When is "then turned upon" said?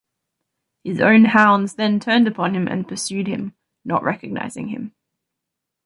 1.75-2.55